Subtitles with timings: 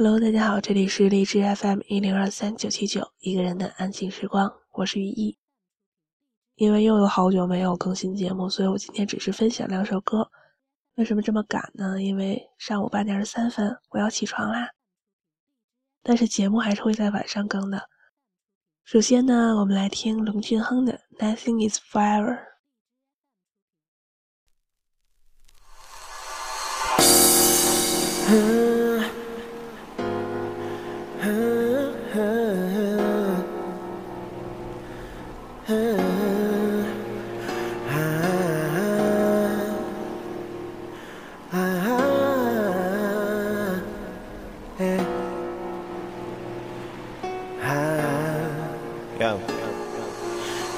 [0.00, 5.36] Hello，大家好，这里是荔枝 FM 一零二三九七九一个人的安静时光，我是雨衣。
[6.54, 10.30] 因为又有好久没有更新节目，所以我今天只是分享两首歌。
[10.94, 12.00] 为什么这么赶呢？
[12.00, 14.68] 因为上午八点二十三分我要起床啦。
[16.04, 17.88] 但是节目还是会在晚上更的。
[18.84, 22.38] 首先呢，我们来听龙俊亨的《Nothing Is Forever》。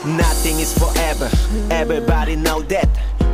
[0.06, 1.30] Nothing is forever.
[1.72, 2.88] Everybody know that.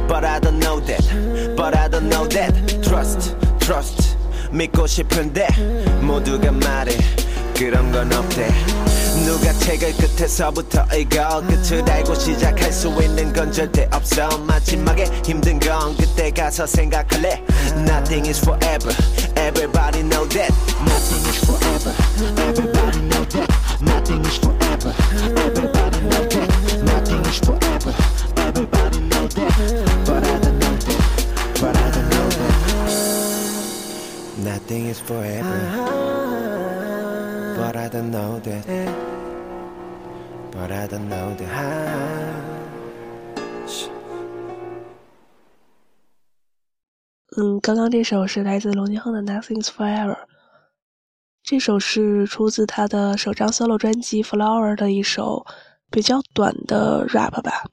[0.08, 1.56] But I don't know that.
[1.58, 2.54] But I don't know that.
[2.82, 4.16] Trust, trust.
[4.52, 5.48] 믿고 싶은데
[6.02, 6.96] 모두가 말해
[7.56, 8.85] 그런 건 없대.
[9.26, 15.96] 누가 책을 끝에서부터 읽어 끝을 알고 시작할 수 있는 건 절대 없어 마지막에 힘든 건
[15.98, 17.44] 그때 가서 생각할래
[17.88, 18.94] Nothing is forever
[19.36, 20.52] Everybody know that
[20.82, 21.94] Nothing is forever
[22.38, 23.50] Everybody know that
[23.82, 26.50] Nothing is forever Everybody know that
[26.84, 27.94] Nothing is forever
[28.38, 29.52] Everybody know that
[30.06, 31.02] But I don't know that
[31.62, 32.52] But I don't know that
[34.44, 36.55] Nothing is forever
[37.57, 38.67] But I don't know that
[40.53, 41.49] But I don't know that
[47.39, 50.13] 嗯，刚刚这首是来自龙俊亨的《Nothing's Forever》，
[51.43, 55.45] 这首是出自他的首张 solo 专辑《Flower》的一首
[55.91, 57.65] 比较短的 rap 吧，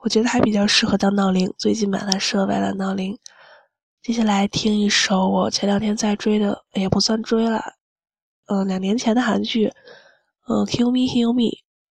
[0.00, 3.18] 我觉得还比较适合当闹铃，最近把它设为了闹铃。
[4.02, 7.60] 接下来听一首我前两天在追的，也不算追了，
[8.52, 9.72] 嗯，两年前的韩剧，
[10.46, 11.40] 嗯，《Kill Me Heal Me》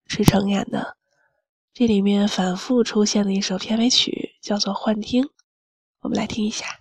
[0.05, 0.95] 是成演的，
[1.73, 5.23] 这里面反复出现的一首片尾曲叫做《幻听》。
[6.01, 6.80] 我们来听一下。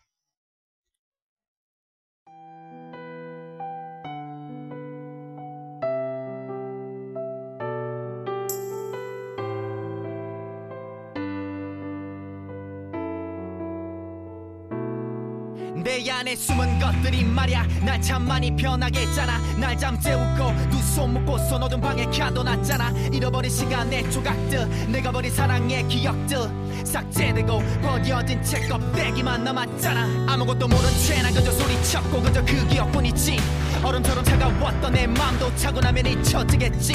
[15.75, 17.67] 내 안에 숨은 것들이 말야.
[17.83, 19.39] 날 참 많이 변하게 했잖아.
[19.59, 22.91] 날 잠재우고 두 손 묶고서 어두운 방에 가둬놨잖아.
[23.13, 26.37] 잃어버린 시간의 조각들 내가 버린 사랑의 기억들.
[26.85, 30.33] 삭제되고 버려진 책 껍데기만 남았잖아.
[30.33, 33.37] 아무것도 모른 채난 그저 소리쳤고 그저 그 기억뿐이지.
[33.85, 36.95] 얼음처럼 차가웠던 내 맘도 차고 나면 잊혀지겠지.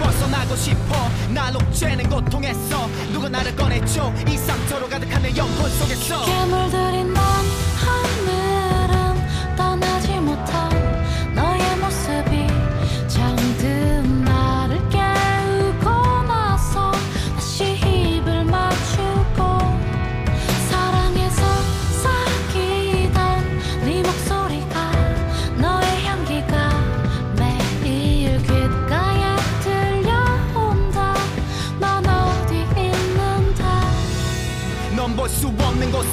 [0.00, 1.08] 벗어나고 싶어.
[1.32, 4.12] 날 옥죄는 고통에서 누가 나를 꺼내줘.
[4.28, 6.24] 이 상처로 가득한 내 영혼 속에서.
[6.24, 7.22] 괴물들인 넌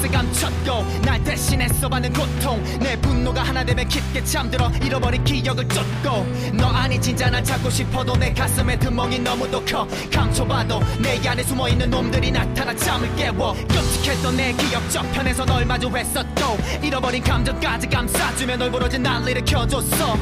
[0.00, 2.62] 곳에 감췄고 날 대신해서 받는 고통.
[2.80, 6.26] 내 분노가 하나 되면 깊게 잠들어 잃어버린 기억을 쫓고.
[6.54, 9.86] 너 아니 진짜 날 찾고 싶어도 내 가슴에 드멍이 너무도 커.
[10.10, 13.52] 감춰봐도 내 안에 숨어있는 놈들이 나타나 잠을 깨워.
[13.52, 16.58] 끔찍했던 내 기억 저편에서 널 마주했었고.
[16.82, 20.16] 잃어버린 감정까지 감싸주며 널 부러진 날 일으켜줬어.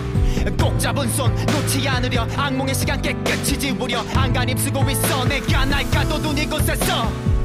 [0.59, 4.05] 꼭 잡은 손 놓지 않으려 악몽의 시간 깨끗이 지우려.
[4.15, 5.25] 안간 힘 쓰고 있어.
[5.25, 7.38] 내가 날 가둬둔 이곳에서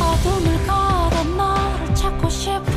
[0.00, 2.76] 어둠을 걸어 너를 찾고 싶은데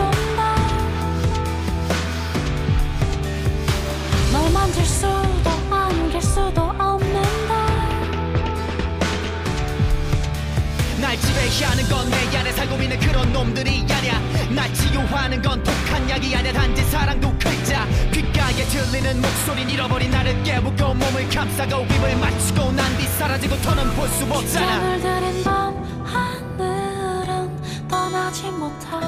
[4.31, 7.29] 널 만질 수도 안길 수도 없는데
[11.01, 14.19] 날 지배하는 건 내 안에 살고 있는 그런 놈들이 아냐
[14.53, 20.93] 날 치유하는 건 독한 약이 아냐 단지 사랑도 글자 귓가에 들리는 목소린 잃어버린 나를 깨우고
[20.93, 24.67] 몸을 감싸고 입을 맞추고 난 뒤 사라지고 더는 볼 수 없잖아.
[24.79, 26.68] 잠을 들인 밤 하늘
[28.51, 29.01] 못한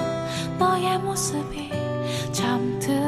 [0.57, 1.69] 너의 모습이
[2.31, 3.00] 잠든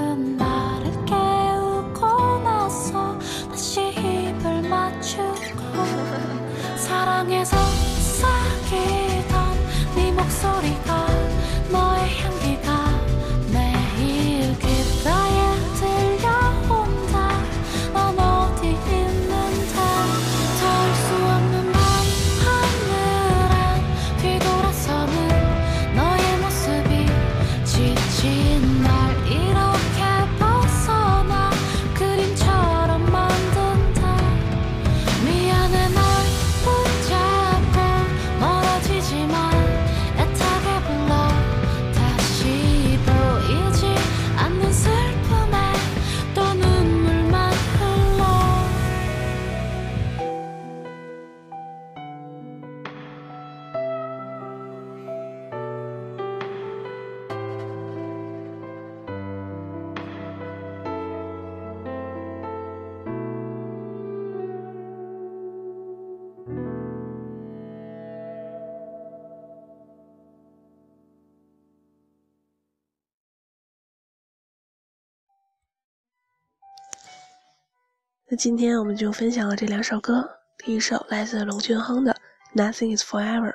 [78.33, 80.27] 那今天我们就分享了这两首歌，
[80.57, 82.11] 第一首来自龙俊亨的
[82.59, 83.51] 《Nothing Is Forever》，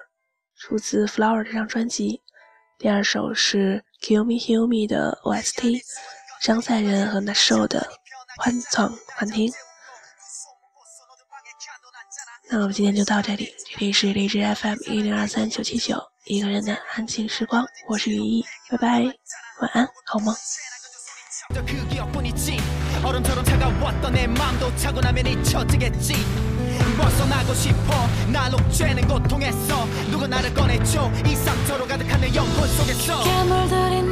[0.56, 2.22] 出自《Flower》这张专辑；
[2.78, 5.80] 第二首是《Kill Me Heal Me》的 OST，
[6.40, 7.80] 张赛仁和 Nasho 的
[8.40, 9.50] 《欢唱欢听》。
[12.48, 19.02] 那我们今天就到这里，这里是荔枝 FM 一零二三九七九，一个人的安静时光，我是雨衣，拜拜，
[19.60, 20.32] 晚安，好梦。
[23.04, 26.14] 얼음처럼 차가웠던 내 맘도 차고 나면 잊혀지겠지.
[26.96, 28.08] 벗어나고 싶어.
[28.28, 31.10] 날 옥죄는 고통에서 누가 나를 꺼내줘.
[31.26, 33.22] 이 상처로 가득한 내 영혼 속에서.
[33.22, 34.02] 괴물들이